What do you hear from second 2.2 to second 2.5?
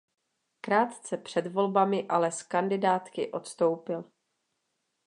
z